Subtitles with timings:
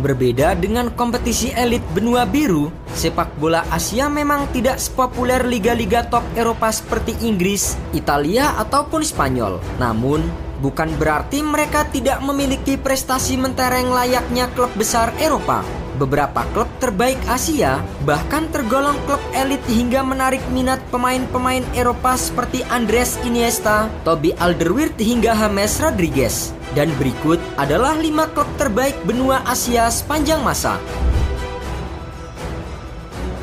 [0.00, 6.72] Berbeda dengan kompetisi elit benua biru, sepak bola Asia memang tidak sepopuler liga-liga top Eropa
[6.72, 9.60] seperti Inggris, Italia, ataupun Spanyol.
[9.76, 10.24] Namun,
[10.64, 15.60] bukan berarti mereka tidak memiliki prestasi mentereng layaknya klub besar Eropa.
[16.00, 23.20] Beberapa klub terbaik Asia bahkan tergolong klub elit hingga menarik minat pemain-pemain Eropa seperti Andres
[23.20, 26.56] Iniesta, Toby Alderweireld hingga James Rodriguez.
[26.72, 30.80] Dan berikut adalah 5 klub terbaik benua Asia sepanjang masa.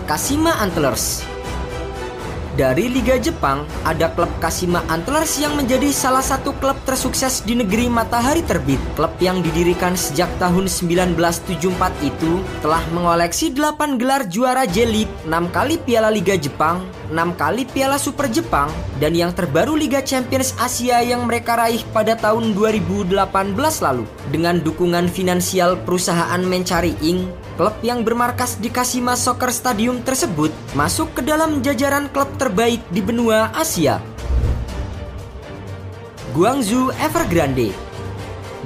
[0.09, 1.36] Kashima Antlers
[2.57, 7.85] dari Liga Jepang, ada klub Kashima Antlers yang menjadi salah satu klub tersukses di negeri
[7.85, 8.81] matahari terbit.
[8.97, 11.53] Klub yang didirikan sejak tahun 1974
[12.01, 17.95] itu telah mengoleksi 8 gelar juara J-League, 6 kali Piala Liga Jepang, 6 kali Piala
[17.95, 18.67] Super Jepang,
[18.99, 23.13] dan yang terbaru Liga Champions Asia yang mereka raih pada tahun 2018
[23.57, 24.05] lalu.
[24.29, 31.09] Dengan dukungan finansial perusahaan Mencari Inc., klub yang bermarkas di Kashima Soccer Stadium tersebut masuk
[31.17, 34.03] ke dalam jajaran klub terbaik di benua Asia.
[36.37, 37.86] Guangzhou Evergrande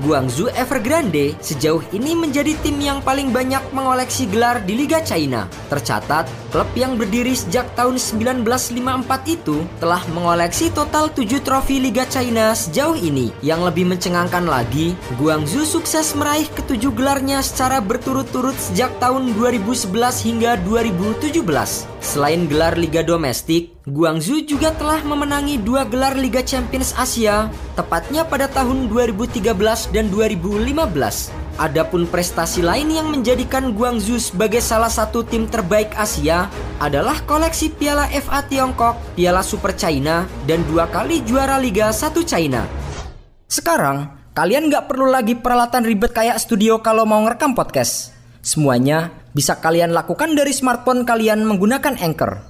[0.01, 5.45] Guangzhou Evergrande sejauh ini menjadi tim yang paling banyak mengoleksi gelar di Liga China.
[5.69, 12.57] Tercatat, klub yang berdiri sejak tahun 1954 itu telah mengoleksi total 7 trofi Liga China
[12.57, 13.29] sejauh ini.
[13.45, 19.85] Yang lebih mencengangkan lagi, Guangzhou sukses meraih ketujuh gelarnya secara berturut-turut sejak tahun 2011
[20.25, 21.90] hingga 2017.
[22.01, 28.49] Selain gelar Liga Domestik, Guangzhou juga telah memenangi dua gelar Liga Champions Asia, tepatnya pada
[28.49, 29.45] tahun 2013
[29.93, 30.81] dan 2015.
[31.61, 36.49] Adapun prestasi lain yang menjadikan Guangzhou sebagai salah satu tim terbaik Asia
[36.81, 42.65] adalah koleksi Piala FA Tiongkok, Piala Super China, dan dua kali juara Liga 1 China.
[43.45, 48.20] Sekarang, kalian nggak perlu lagi peralatan ribet kayak studio kalau mau ngerekam podcast.
[48.41, 52.41] Semuanya bisa kalian lakukan dari smartphone kalian menggunakan Anchor.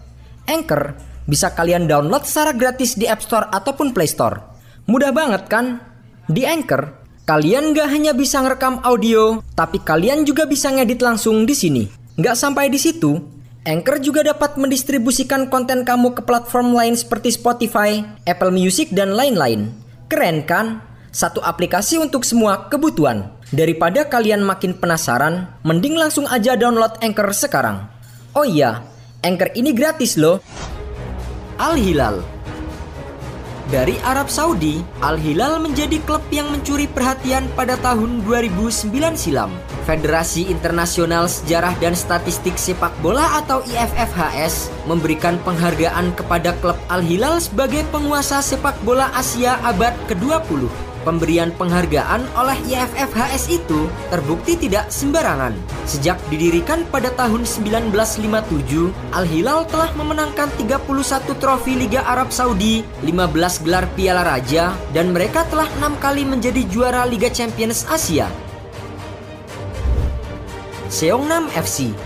[0.47, 0.95] Anchor
[1.27, 4.39] bisa kalian download secara gratis di App Store ataupun Play Store.
[4.87, 5.83] Mudah banget kan?
[6.31, 6.95] Di Anchor,
[7.27, 11.83] kalian gak hanya bisa ngerekam audio, tapi kalian juga bisa ngedit langsung di sini.
[12.17, 13.19] Gak sampai di situ,
[13.61, 19.69] Anchor juga dapat mendistribusikan konten kamu ke platform lain seperti Spotify, Apple Music, dan lain-lain.
[20.09, 20.81] Keren kan?
[21.11, 23.35] Satu aplikasi untuk semua kebutuhan.
[23.51, 27.83] Daripada kalian makin penasaran, mending langsung aja download Anchor sekarang.
[28.31, 28.79] Oh iya,
[29.27, 30.39] Anchor ini gratis loh.
[31.59, 32.23] Al-Hilal.
[33.67, 38.87] Dari Arab Saudi, Al-Hilal menjadi klub yang mencuri perhatian pada tahun 2009
[39.19, 39.51] silam.
[39.83, 47.83] Federasi Internasional Sejarah dan Statistik Sepak Bola atau IFFHS memberikan penghargaan kepada klub Al-Hilal sebagai
[47.91, 50.90] penguasa sepak bola Asia abad ke-20.
[51.01, 55.57] Pemberian penghargaan oleh IFFHS itu terbukti tidak sembarangan.
[55.89, 63.89] Sejak didirikan pada tahun 1957, Al-Hilal telah memenangkan 31 trofi Liga Arab Saudi, 15 gelar
[63.97, 68.29] Piala Raja, dan mereka telah enam kali menjadi juara Liga Champions Asia.
[70.93, 71.97] Seongnam FC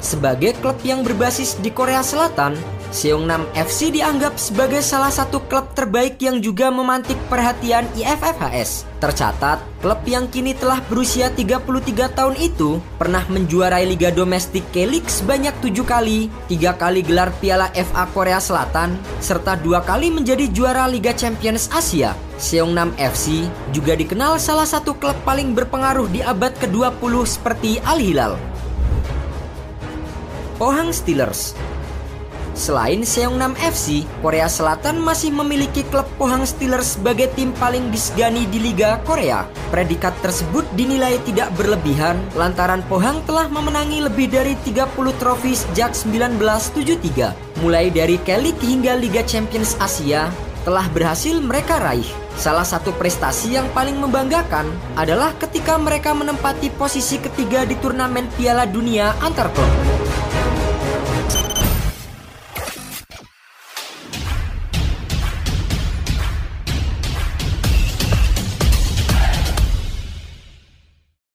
[0.00, 2.56] Sebagai klub yang berbasis di Korea Selatan,
[2.88, 8.88] Seongnam FC dianggap sebagai salah satu klub terbaik yang juga memantik perhatian IFFHS.
[8.96, 11.68] Tercatat, klub yang kini telah berusia 33
[12.16, 18.08] tahun itu pernah menjuarai Liga Domestik K-League sebanyak tujuh kali, tiga kali gelar Piala FA
[18.08, 22.16] Korea Selatan, serta dua kali menjadi juara Liga Champions Asia.
[22.40, 28.34] Seongnam FC juga dikenal salah satu klub paling berpengaruh di abad ke-20 seperti Al Hilal.
[30.56, 31.54] Pohang Steelers
[32.58, 38.58] Selain Seongnam FC, Korea Selatan masih memiliki klub Pohang Steelers sebagai tim paling disegani di
[38.58, 39.46] Liga Korea.
[39.70, 44.90] Predikat tersebut dinilai tidak berlebihan lantaran Pohang telah memenangi lebih dari 30
[45.22, 47.62] trofi sejak 1973.
[47.62, 50.26] Mulai dari K-League hingga Liga Champions Asia,
[50.66, 52.10] telah berhasil mereka raih.
[52.34, 54.66] Salah satu prestasi yang paling membanggakan
[54.98, 60.07] adalah ketika mereka menempati posisi ketiga di turnamen Piala Dunia antar klub.